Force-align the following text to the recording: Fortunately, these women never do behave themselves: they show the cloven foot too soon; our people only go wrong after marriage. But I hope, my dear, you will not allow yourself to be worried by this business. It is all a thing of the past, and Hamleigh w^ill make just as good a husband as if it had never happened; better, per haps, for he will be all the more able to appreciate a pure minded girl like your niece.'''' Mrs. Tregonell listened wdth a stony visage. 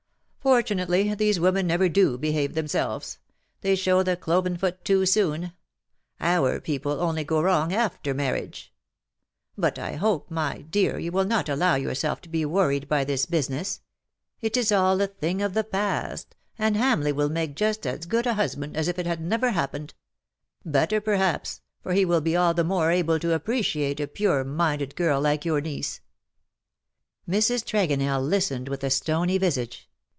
Fortunately, 0.43 1.13
these 1.13 1.39
women 1.39 1.67
never 1.67 1.87
do 1.87 2.17
behave 2.17 2.55
themselves: 2.55 3.19
they 3.61 3.75
show 3.75 4.01
the 4.01 4.17
cloven 4.17 4.57
foot 4.57 4.83
too 4.83 5.05
soon; 5.05 5.53
our 6.19 6.59
people 6.59 6.99
only 6.99 7.23
go 7.23 7.39
wrong 7.39 7.71
after 7.71 8.11
marriage. 8.15 8.73
But 9.55 9.77
I 9.77 9.91
hope, 9.97 10.31
my 10.31 10.61
dear, 10.63 10.97
you 10.97 11.11
will 11.11 11.25
not 11.25 11.47
allow 11.47 11.75
yourself 11.75 12.21
to 12.21 12.29
be 12.29 12.43
worried 12.43 12.89
by 12.89 13.03
this 13.03 13.27
business. 13.27 13.81
It 14.41 14.57
is 14.57 14.71
all 14.71 14.99
a 14.99 15.05
thing 15.05 15.43
of 15.43 15.53
the 15.53 15.63
past, 15.63 16.35
and 16.57 16.75
Hamleigh 16.75 17.13
w^ill 17.13 17.29
make 17.29 17.55
just 17.55 17.85
as 17.85 18.07
good 18.07 18.25
a 18.25 18.33
husband 18.33 18.75
as 18.75 18.87
if 18.87 18.97
it 18.97 19.05
had 19.05 19.21
never 19.21 19.51
happened; 19.51 19.93
better, 20.65 20.99
per 20.99 21.17
haps, 21.17 21.61
for 21.83 21.93
he 21.93 22.03
will 22.03 22.19
be 22.19 22.35
all 22.35 22.55
the 22.55 22.63
more 22.63 22.89
able 22.89 23.19
to 23.19 23.33
appreciate 23.33 23.99
a 23.99 24.07
pure 24.07 24.43
minded 24.43 24.95
girl 24.95 25.21
like 25.21 25.45
your 25.45 25.61
niece.'''' 25.61 26.01
Mrs. 27.29 27.63
Tregonell 27.63 28.27
listened 28.27 28.69
wdth 28.71 28.81
a 28.81 28.89
stony 28.89 29.37
visage. 29.37 29.87